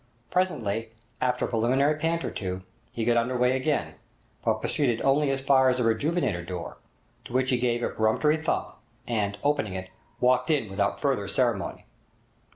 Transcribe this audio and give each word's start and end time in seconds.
Presently, 0.31 0.93
after 1.21 1.45
a 1.45 1.47
preliminary 1.47 1.95
pant 1.95 2.25
or 2.25 2.31
two, 2.31 2.63
he 2.91 3.05
got 3.05 3.17
under 3.17 3.37
weigh 3.37 3.55
again, 3.55 3.93
but 4.43 4.55
proceeded 4.59 4.99
only 5.03 5.29
as 5.29 5.41
far 5.43 5.69
as 5.69 5.77
the 5.77 5.83
'Rejuvenator' 5.83 6.43
door, 6.43 6.77
to 7.25 7.33
which 7.33 7.51
he 7.51 7.59
gave 7.59 7.83
a 7.83 7.89
peremptory 7.89 8.37
thump, 8.37 8.69
and, 9.07 9.37
opening 9.43 9.75
it, 9.75 9.91
walked 10.19 10.49
in 10.49 10.71
without 10.71 10.99
further 10.99 11.27
ceremony. 11.27 11.85